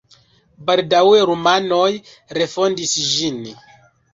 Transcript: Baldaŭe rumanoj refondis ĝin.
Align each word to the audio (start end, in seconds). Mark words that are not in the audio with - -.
Baldaŭe 0.69 1.19
rumanoj 1.31 1.91
refondis 2.41 2.99
ĝin. 3.15 3.41